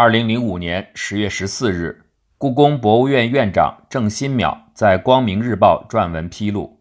[0.00, 2.04] 二零零五年十月十四日，
[2.38, 6.78] 故宫博物院院长郑新淼在《光明日报》撰文披露，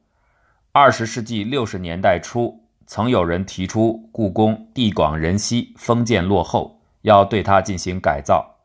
[0.71, 8.57] 二十世纪六十年代初，曾有人提出故宫地广人稀、封建落后，要对它进行改造。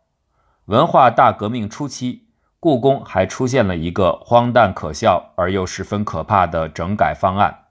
[0.66, 2.26] 文化大革命初期，
[2.60, 7.68] 故宫还出现了一个荒诞可笑而又十分可怕的整改方案。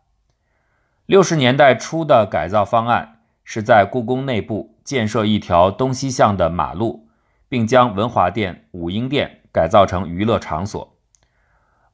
[1.06, 4.71] 六十年代初的改造方案是在故宫内部。
[4.84, 7.08] 建设一条东西向的马路，
[7.48, 10.98] 并将文华殿、武英殿改造成娱乐场所。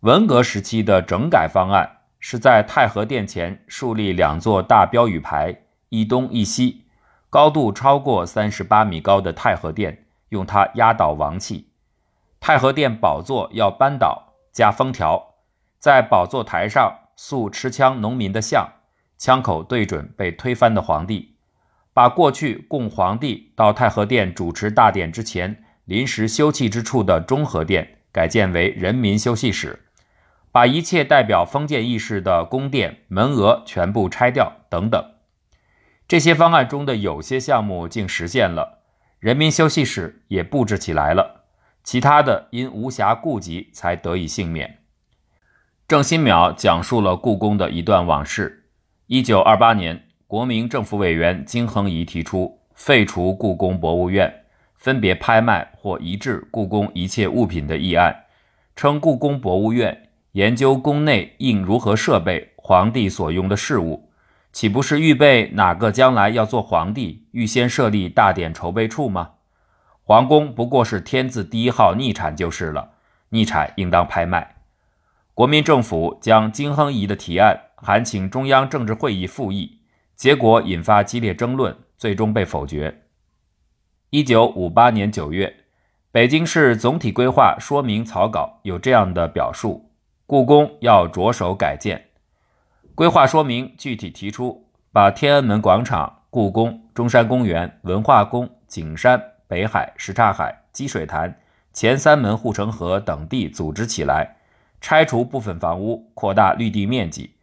[0.02, 6.86] 文革时期的整改方案是在太和殿前树立两座大标语牌，一东一西，
[7.30, 11.72] 高度超过三十八米高的太和殿，用它压倒王气。
[12.40, 15.36] 太和殿宝座要扳倒，加封条，
[15.80, 18.70] 在宝座台上塑持枪农民的像，
[19.18, 21.37] 枪口对准被推翻的皇帝。
[21.98, 29.88] 把过去供皇帝到太和殿主持大典之前临时休憩之处的中和殿改建为人民休息室，
[30.52, 35.04] 把一切代表封建意识的宫殿门额全部拆掉，等等。
[36.08, 38.84] 这些方案中的有些项目竟实现了，
[39.18, 41.46] 人民休息室也布置起来了，
[41.84, 44.78] 其他的因无暇顾及才得以幸免。
[45.88, 48.66] 郑新淼讲述了故宫的一段往事：
[49.08, 50.04] 一九二八年。
[50.28, 54.44] 国民政府委员金亨颐提出废除故宫博物院，
[54.76, 58.14] 分别拍卖或移置故宫一切物品的议案，
[58.76, 64.10] 称故宫博物院研究宫内应如何设备皇帝所用的事物，
[64.52, 69.30] 岂不是预备哪个将来要做皇帝，预先设立大典筹备处吗？
[70.04, 72.92] 皇宫不过是天字第一号逆产就是了，
[73.30, 74.58] 逆产应当拍卖。
[75.34, 79.77] 国民政府将金亨颐的提案函请中央政治会议复议。
[80.18, 83.04] 结果引发激烈争论，最终被否决。
[84.10, 85.56] 一九五八年九月，
[86.12, 89.92] 北京市总体规划说明草稿有这样的表述：
[90.26, 92.04] 故宫要着手改建。
[92.96, 101.40] 规划说明具体提出，把天安门广场、故宫、中山公园、文化宫、景山、北海、什刹海、积水潭、
[101.72, 104.38] 前三门护城河等地组织起来，
[104.82, 107.37] 拆除部分房屋，扩大绿地面积。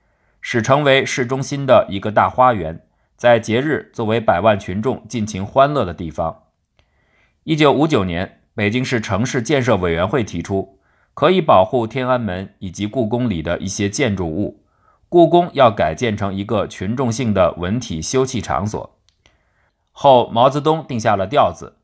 [0.47, 2.78] 使成为市中心的一个大花园，
[3.16, 6.43] 在节日作为百万群众尽情欢乐的地方。
[7.44, 10.78] 一九五九年，北京市城市建设委员会提出，
[11.15, 14.62] 可以保护天安门以及故宫里的一些建筑物，
[15.09, 18.99] 故宫要改建成一个群众性的文体休憩场所。
[19.93, 21.78] 后毛泽东定下了调子：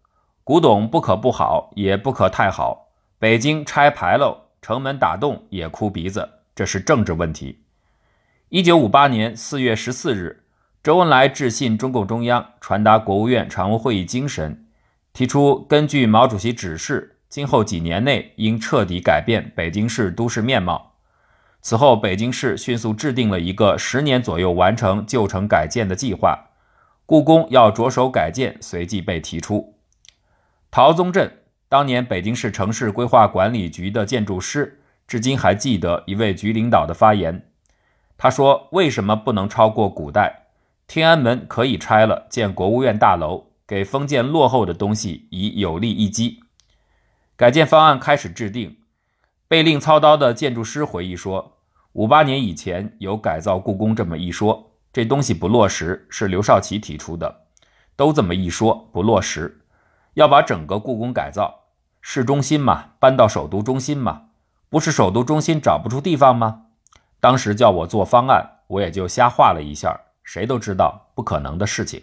[0.44, 2.90] 古董不可不好，也不可太好。
[3.18, 7.64] 北京拆牌楼，城门打洞也哭鼻子，这是政治问题。
[8.50, 10.42] 一九五八年四月十四日，
[10.82, 14.66] 周恩来致信中共中央，传达国务院常务会议精神，
[15.12, 20.94] 提出根据毛主席指示，今后几年内应彻底改变北京市都市面貌。
[21.62, 26.48] 此后，北京市迅速制定了一个十年左右完成旧城改建的计划，
[27.06, 29.76] 故宫要着手改建，随即被提出。
[30.72, 31.32] 陶宗镇，
[31.68, 37.46] 当年北京市城市规划管理局的建筑师，至今还记得一位局领导的发言。
[38.22, 40.48] 他说：“为什么不能超过古代？
[40.86, 46.40] 天安门可以拆了，建国务院大楼，给封建落后的东西以有力一击。”
[47.34, 48.76] 改建方案开始制定，
[49.48, 51.56] 被令操刀的建筑师回忆说
[51.94, 57.44] ：“五八年以前有改造故宫这么一说，这东西不落实，是刘少奇提出的，
[57.96, 59.62] 都这么一说不落实，
[60.12, 61.60] 要把整个故宫改造，
[62.02, 64.24] 市中心嘛，搬到首都中心嘛，
[64.68, 66.66] 不是首都中心找不出地方吗？”
[67.20, 72.02] 当时叫我做方案，我也就瞎画了一下，谁都知道不可能的事情。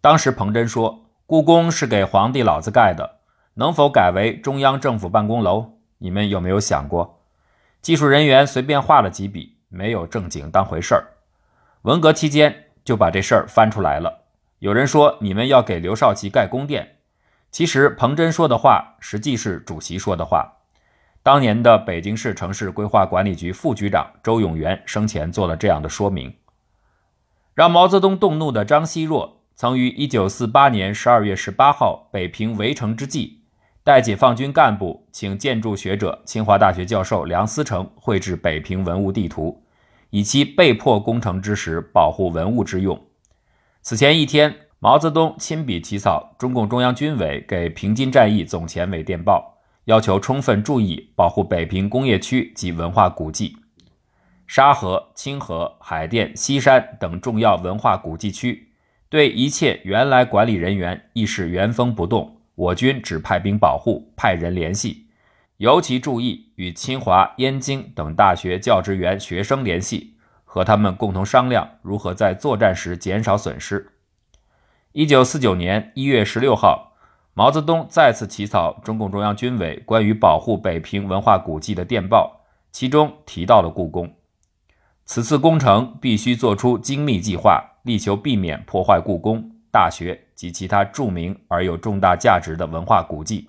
[0.00, 3.20] 当时彭真说，故宫是给皇帝老子盖的，
[3.54, 5.78] 能否改为中央政府办公楼？
[5.98, 7.22] 你们有没有想过？
[7.80, 11.04] 技术人员随便画了几笔，没有正经当回事儿。
[11.82, 14.24] 文革期间就把这事儿翻出来了。
[14.58, 16.96] 有人说你们要给刘少奇盖宫殿，
[17.50, 20.59] 其实彭真说的话，实际是主席说的话。
[21.22, 26.34] 当年的北京市城市规划管理局副局长周永元生前做了这样的说明。
[27.54, 33.42] 让毛泽东动怒的张奚若，曾于1948年12月18号北平围城之际，
[33.84, 39.62] 代解放军干部请建筑学者、清华大学教授梁思成绘制北平文物地图，
[40.08, 42.98] 以其被迫攻城之时保护文物之用。
[43.82, 49.59] 此前一天，毛泽东亲笔起草中共中央军委给平津战役总前委电报。
[49.84, 53.56] 要求充分注意保护北平工业区及文化古迹，
[54.46, 58.72] 沙河、清河、海淀、西山等重要文化古迹区，
[59.08, 65.06] 对一切原来管理人员亦是原封不动，我军只派兵保护，派人联系，
[65.56, 73.92] 尤其注意与清华、燕京等大学教职员学生联系，和他们共同商量如何在作战时减少损失。
[74.92, 76.89] 一九四九年一月十六号，
[77.40, 84.12] 毛泽东再次起草中共中央军委关于保护北平文化古迹的电报，其中提到了故宫。
[85.06, 90.26] 此次工程必须做出精密计划，力求避免破坏故宫、大学。
[90.34, 93.48] 及其他著名而有重大价值的文化古迹，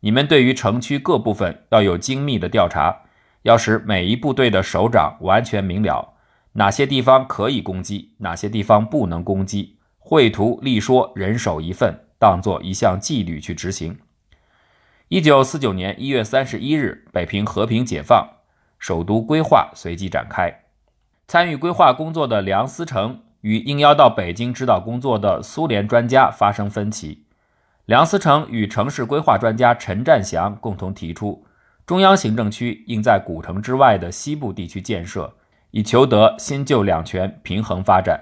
[0.00, 2.94] 你们对于城区各部分要有精密的调查，
[3.44, 6.16] 要使每一部队的首长完全明了
[6.52, 13.98] 哪些地方可以攻击，哪些地方不能攻击，绘图立说，人手一份，当做一项纪律去执行。
[15.08, 18.28] 一九四九年一月三十一日，北平和平解放，
[18.78, 20.62] 首都规划随即展开，
[21.28, 23.22] 参与规划工作的梁思成。
[23.42, 27.26] 与应邀到北京指导工作的苏联专家发生分歧，
[27.84, 31.46] 梁思成与城市规划专家陈占祥共同提出，
[31.86, 35.32] 中央行政区应在古城之外的西部地区建设，
[35.70, 38.20] 以求得新旧两权平衡发展。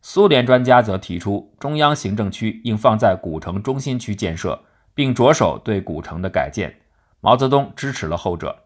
[0.00, 4.62] 苏联专家则提出，中央行政区应放在古城中心区建设，
[4.94, 6.76] 并着手对古城的改建。
[7.20, 8.64] 毛泽东支持了后者。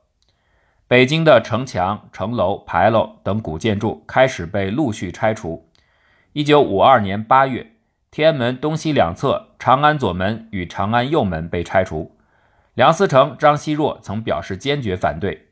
[0.86, 5.66] 北京的城墙、城楼、牌楼等古建筑开始被陆续拆除。
[6.34, 7.72] 一九五二年八月，
[8.10, 12.14] 天安门东西两侧长安左门与长安右门被拆除。
[12.74, 15.48] 梁思成、张奚若曾表示坚决反对。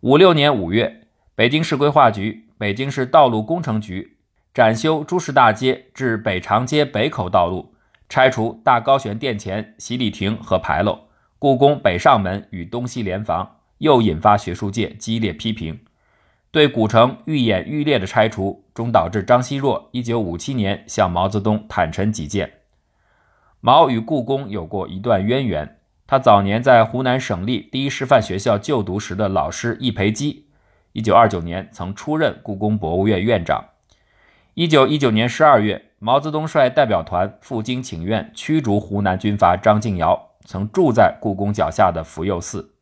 [0.00, 4.17] 五六年五月，北京市规划局、北京市道路工程局
[4.58, 7.74] 展修朱市大街至北长街北口道路，
[8.08, 10.98] 拆除大高悬殿前洗礼亭和牌楼。
[11.38, 15.78] 故宫北上门与东西联防，又引发学术界激烈批评。
[16.50, 22.54] 对古城愈演愈烈的拆除，终导致张奚若1957年向毛泽东坦陈己见。
[23.60, 30.46] 毛与故宫有过一段渊源，他早年在湖南省立第一师范学校就读时的老师易培基
[30.94, 33.64] ，1929年曾出任故宫博物院院长。
[34.58, 42.74] 1919年12月，毛泽东率代表团赴京请愿，驱逐湖南军阀张敬尧，曾住在故宫脚下的福佑寺。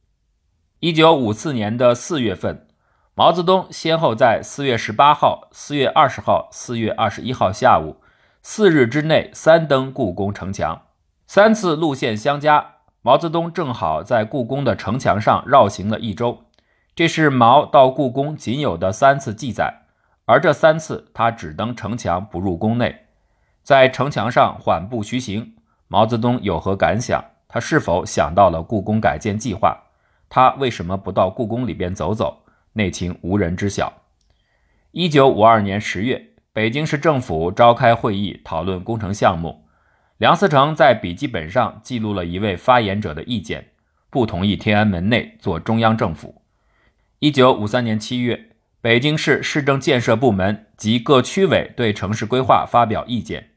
[0.80, 2.66] 1954年的4月份。
[3.14, 7.96] 毛泽东先后在四月十八号、四月二十号、四月二十一号下午
[8.42, 10.80] 四日之内三登故宫城墙，
[11.26, 16.44] 三次路线相加，毛泽东正好在故宫的城墙上绕行了一周。
[16.94, 19.82] 这是毛到故宫仅有的三次记载，
[20.26, 23.06] 而这三次他只登城墙不入宫内，
[23.62, 25.54] 在城墙上缓步徐行。
[25.88, 27.24] 毛泽东有何感想？
[27.48, 29.84] 他是否想到了故宫改建计划？
[30.28, 32.42] 他为什么不到故宫里边走走？
[32.72, 33.92] 内情无人知晓。
[34.90, 39.64] 一九五二年十月，北京市政府召开会议讨论工程项目。
[40.18, 43.68] 梁思成在笔记本上记录了一位发言者的意见，
[44.10, 46.42] 不同意天安门内做中央政府。
[47.20, 48.55] 一九五三年七月，
[48.86, 53.48] 北京市市政建设部门及各区委对城市规划发表意见，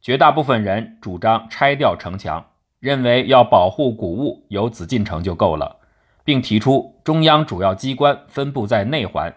[0.00, 2.44] 绝大部分人主张拆掉城墙，
[2.80, 5.76] 认为要保护古物，有紫禁城就够了。
[6.24, 9.32] 并提出中央主要机关分布在内环，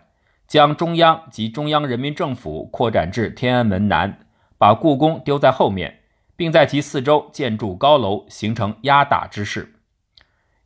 [0.47, 4.18] 将中央及中央人民政府扩展至天安门南，
[4.57, 6.00] 把故宫丢在后面，
[6.36, 9.75] 并在其四周建筑高楼，形成压打之势。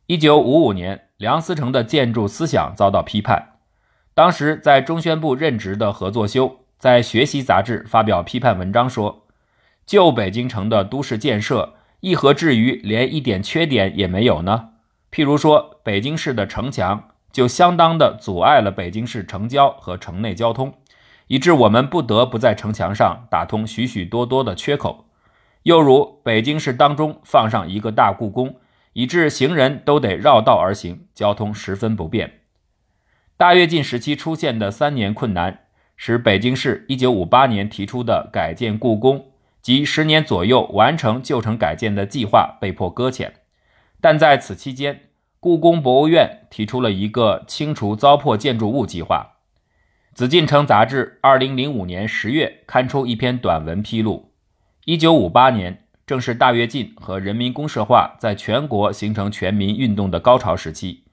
[0.06, 3.59] 一九五五年，梁思成的建筑思想遭到批判。
[4.20, 9.26] 当时在中宣部任职的何作修在《学习》杂志发表批判文章说
[9.86, 14.72] ：“旧北京城的都市建设，亦何至于连一点缺点也没有呢？”
[15.10, 20.74] 譬如说，北京市的城墙就相当的阻碍了北京市城郊和城内交通，
[21.28, 25.06] 以致我们不得不在城墙上打通许许多多的缺口。
[25.62, 28.56] 又如北京市当中放上一个大故宫，
[28.92, 32.39] 以致行人都得绕道而行，交通十分不便。
[33.40, 35.60] 大跃进时期出现的三年困难，
[35.96, 39.30] 使北京市1958年提出的改建故宫
[39.62, 43.32] 及十年左右完成旧城改建的计划被迫搁浅。
[43.98, 45.04] 但在此期间，
[45.40, 49.38] 故宫博物院提出了一个清除糟粕建筑物计划。
[50.12, 54.32] 紫禁城杂志二零零五年十月刊出一篇短文披露：
[54.84, 61.04] 一九五八年正是大跃进和人民公社化在全国形成全民运动的高潮时期。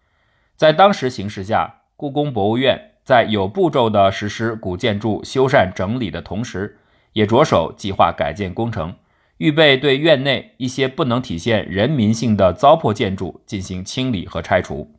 [0.57, 6.77] 在当时形势下，故宫博物院在有步骤地实施古建筑修缮整理的同时，
[7.13, 8.93] 也着手计划改建工程。
[9.37, 14.91] 预备对院内一些不能体现人民性的糟粕建筑进行清理和拆除。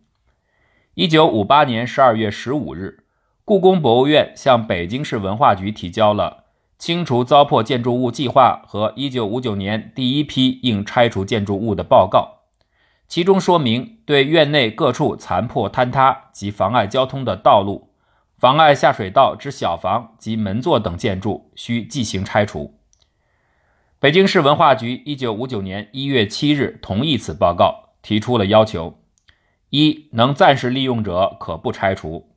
[0.95, 3.05] 一九五八年十二月十五日，
[3.45, 6.45] 故宫博物院向北京市文化局提交了
[6.85, 12.38] 《清除糟粕建筑物计划和1959年第一批应拆除建筑物的报告，
[13.09, 17.91] 其中说明对院内各处残破坍塌及妨碍交通的道路、
[18.37, 22.75] 妨碍下水道之小房及门座等建筑需即行拆除。
[23.99, 29.00] 北京市文化局1959年1月7日同意此报告，提出了要求：
[29.71, 32.29] 一、能暂时利用者可不拆除；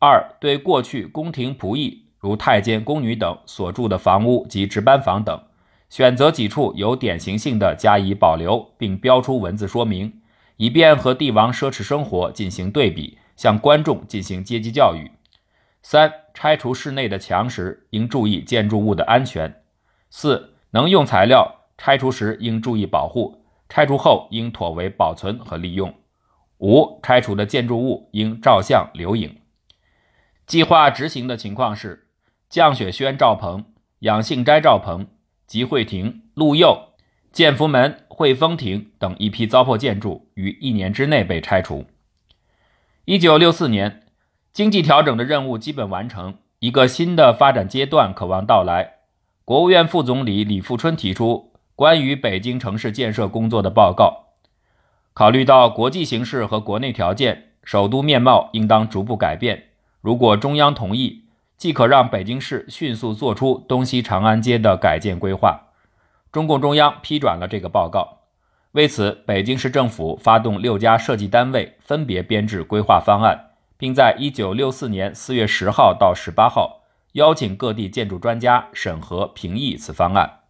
[0.00, 2.02] 二、对过去宫廷仆役。
[2.18, 5.40] 如太监、宫女等所住的房屋及值班房等，
[5.88, 10.20] 选择几处有典型性的加以保留，并标出文字说明，
[10.56, 15.10] 以便和帝王奢侈生活进行对比，向观众进行阶级教育。
[15.82, 19.62] 三、拆除室内的墙时，应注意建筑物的安全。
[20.10, 25.94] 四、能用材料，拆除时应注意保护，拆除后应妥为保存和利用。
[26.58, 29.38] 五、拆除的建筑物应照相留影。
[30.46, 32.02] 计划执行的情况是。
[32.48, 33.64] 降雪轩罩棚、
[33.98, 35.08] 养性斋罩棚、
[35.46, 36.88] 集会亭、陆佑、
[37.30, 41.86] 建福门、汇丰亭等一批糟粕建筑于一年之内被拆除。
[43.04, 44.02] 一九六四年，
[44.52, 48.94] 经济调整的任务基本完成，一个新的发展阶段可望到来。
[49.44, 54.32] 国务院副总理李富春提出关于北京城市建设工作的报告，
[55.12, 59.66] 考虑到国际形势和国内条件，首都面貌应当逐步改变。
[60.00, 61.25] 如果中央同意。
[61.56, 65.68] 即可让北京市迅速做出东西长安街的改建规划。
[66.30, 68.18] 中共中央批转了这个报告。
[68.72, 76.82] 为此，北京市政府发动六家设计单位分别编制规划方案，并在一九六四年四月十号到十八号
[77.12, 80.40] 邀请各地建筑专家审核评议此方案。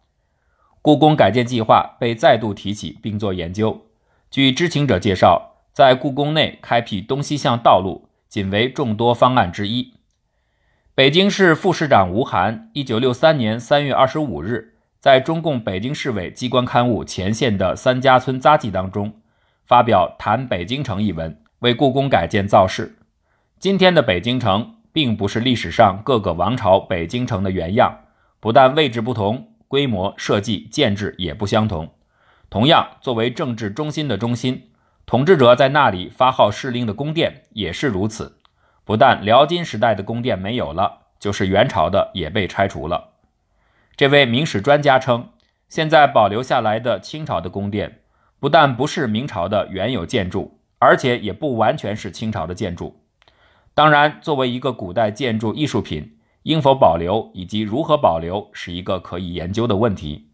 [0.81, 3.85] 故宫改建计划被再度提起并做研究。
[4.29, 9.93] 据知情者介绍，在故宫内开辟东西向道路仅为众多方案之一。
[10.97, 19.13] 北京市副市长吴晗，一九六三年三月二十五日，在中共北京市委机关刊物《前线的三家村杂记》当中，
[19.63, 22.95] 发表《谈北京城》一文，为故宫改建造势。
[23.59, 27.95] 今天的北京城，并不是历史上各个王朝北京城的原样，
[28.39, 31.87] 不但位置不同，规模、设计、建制也不相同。
[32.49, 34.71] 同样，作为政治中心的中心，
[35.05, 38.36] 统治者在那里发号施令的宫殿也是如此。
[38.87, 43.09] 不但辽金时代的宫殿没有了，就是元朝的也被拆除了。
[43.97, 45.27] 这位明史专家称，
[45.67, 47.99] 现在保留下来的清朝的宫殿，
[48.39, 53.01] 不但不是明朝的原有建筑，而且也不完全是清朝的建筑。
[53.73, 60.29] 当然，作为一个古代建筑艺术品，应否保留以及如何保留，是一个可以研究的问题。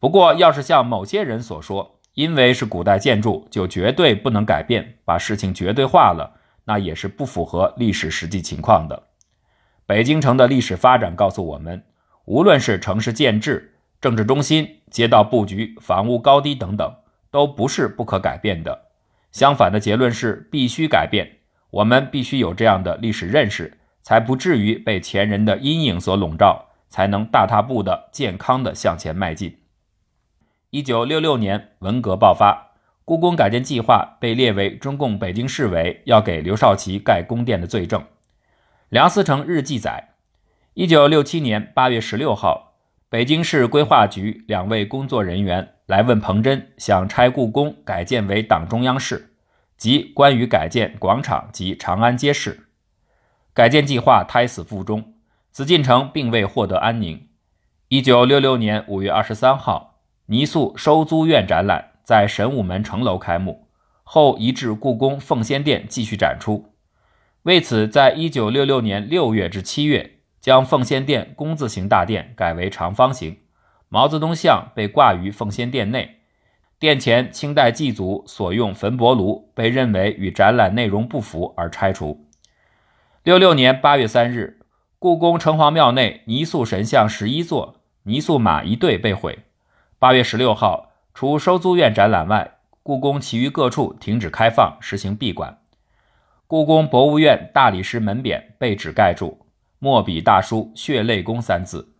[0.00, 6.40] 不过，要是像某些人所说，因为是古代建筑，就绝对不能改变，把事情绝对化了。
[6.64, 9.02] 那也是不符合历史实际情况的。
[9.86, 11.84] 北京城的历史发展告诉我们，
[12.24, 16.94] 无论是城市建制、政治中心、街道布局、房屋高低等等，
[17.30, 18.86] 都不是不可改变的。
[19.32, 21.38] 相反的结论是必须改变。
[21.70, 29.58] 我们必须有这样的历史认识，才不至于被前人的阴影所笼罩，才能大踏步的、健康的向前迈进。
[30.70, 32.71] 一九六六年，文革爆发。
[33.04, 38.02] 故宫改建计划被列为中共北京市委要给刘少奇盖宫殿的罪证。
[38.90, 40.10] 梁思成日记载，
[40.74, 42.74] 一九六七年八月十六号，
[43.08, 49.34] 北京市规划局两位工作人员来问彭真，想拆故宫改建为党中央室，
[49.76, 52.68] 即关于改建广场及长安街市。
[53.52, 55.14] 改建计划胎死腹中，
[55.50, 57.28] 紫禁城并未获得安宁。
[57.88, 61.91] 一九六六年五月二十三号，泥塑收租院展览。
[62.04, 63.68] 在神武门城楼开幕
[64.02, 66.74] 后，移至故宫奉先殿继续展出。
[67.44, 73.38] 为此，在一九六六年六月至七月，将奉先殿工字形大殿改为长方形，
[73.88, 76.18] 毛泽东像被挂于奉先殿内。
[76.78, 82.26] 殿前清代祭祖所用焚帛炉被认为与展览内容不符而拆除。
[83.22, 84.60] 六六年八月三日，
[84.98, 89.38] 故宫城隍庙内泥塑神像十一座、泥塑马一对被毁。
[89.98, 90.91] 八月十六号。
[91.14, 95.58] 除收租院展览外，故宫其余各处停止开放，实行闭馆。
[96.46, 99.46] 故宫博物院大理石门匾被指盖住，
[99.78, 101.94] 墨笔大书“血泪宫”三字。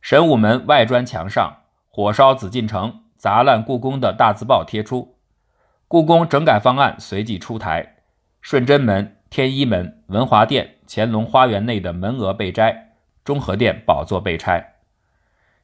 [0.00, 5.16] 神武门外砖墙上“火烧紫禁城，砸烂故宫”的大字报贴出。
[5.88, 7.96] 故宫整改方案随即出台，
[8.40, 12.92] 顺贞门、天一门、文华殿、乾隆花园内的门额被摘，
[13.24, 14.74] 中和殿宝座被拆。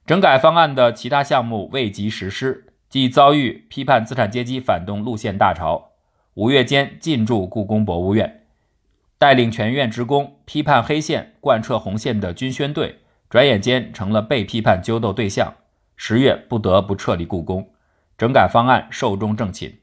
[0.06, 2.73] 整改方案的其他项目未及实施。
[2.94, 5.90] 即遭遇批判资产阶级反动路线大潮，
[6.34, 8.42] 五月间进驻故宫博物院，
[9.18, 15.54] 带领全院职工批判黑线、贯彻红线的军宣队，转眼间成了被批判纠斗对象。
[15.96, 17.68] 十月不得不撤离故宫，
[18.16, 19.76] 整改方案寿终正寝。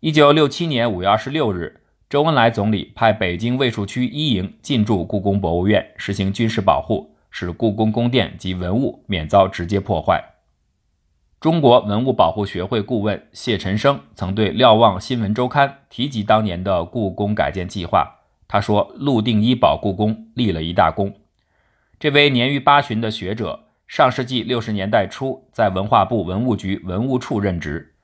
[0.00, 10.35] 一九六七年五月二十六日，周恩来总理派北京卫戍区一营进驻故宫博物院，实行军事保护，使故宫宫殿及文物免遭直接破坏。
[11.46, 18.16] 中国文物保护学会顾问谢晨生曾对《瞭望新闻周刊》提及当年的故宫改建计划。
[18.48, 21.14] 他说：“陆定一保故宫立了一大功。”
[22.00, 27.94] 这位年逾八旬的学者，上世纪六十年代初在文化部文物局文物处任职。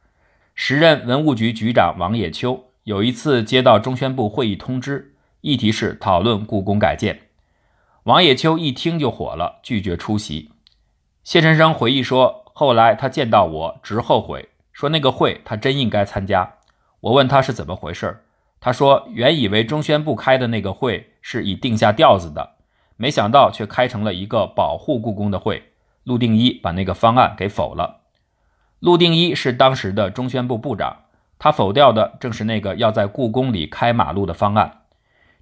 [0.54, 7.22] 时任文物局局长王野秋有一次接到中宣部会议通知，议题是讨论故宫改建。
[8.04, 10.52] 王野秋一听就火了，拒绝出席。
[11.24, 12.41] 谢晨生回忆说。
[12.52, 16.54] 后来他见到我，直后悔，说那个会他真应该参加。
[17.00, 18.24] 我问他是怎么回事，
[18.60, 22.56] 他说原以为中宣部开的那个会是已定下调子的，
[22.96, 25.70] 没想到却开成了一个保护故宫的会。
[26.04, 28.00] 陆定一把那个方案给否了。
[28.80, 31.04] 陆定一是当时的中宣部部长，
[31.38, 34.82] 他否掉的正是那个要在故宫里开马路的方案。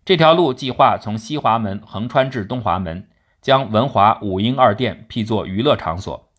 [0.05, 3.09] 这条路计划从西华门横穿至东华门，
[3.43, 6.30] 将文华武英二殿辟作娱乐场所。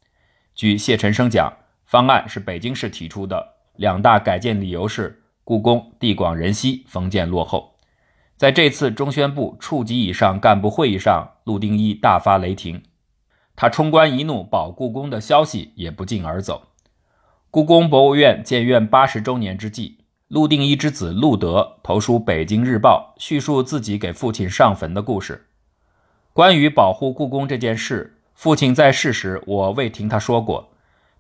[0.62, 1.52] 据谢晨生讲，
[1.88, 7.80] 方案是北京市提出的，两大改建理由是故宫地广人稀，封建落后。
[8.38, 12.84] 在这次中宣部处级以上干部会议上，陆定一大发雷霆，
[13.56, 16.68] 他冲冠一怒，保故宫的消息也不胫而走。
[17.50, 25.48] 故宫博物院建院八十周年之际，陆定一之子陆德投书《北京日报》，叙述自己给父亲上坟的故事。
[26.34, 28.20] 关于保护故宫这件事。
[28.42, 30.72] 父亲在世时，我未听他说过；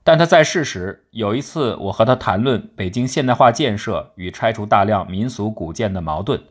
[0.03, 6.41] 但他在世时，有一次我和他谈论北京现代化建设与拆除大量民俗古建的矛盾。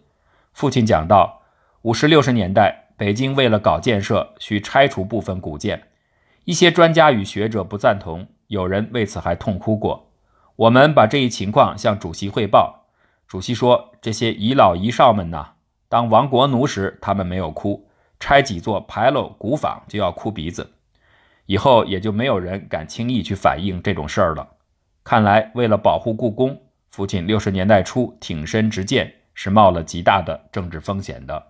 [0.53, 1.43] 父亲讲到，
[1.83, 5.89] 五十六十年代，北京为了搞建设，需拆除部分古建，
[6.45, 10.13] 一些专家与学者不赞同，有人为此还痛哭过。
[10.55, 12.85] 我们把这一情况向主席汇报，
[13.27, 15.55] 主席说：“这些遗老遗少们呐，
[15.89, 17.89] 当亡国奴时，他们没有哭。”
[18.21, 20.71] 拆几座牌楼古坊就要哭鼻子，
[21.47, 24.47] 以后也就没有人敢轻易去反映这种事儿了。
[25.03, 31.50] 看来，为了保护故宫，父亲六十年代初挺身直谏是冒了极大的政治风险的。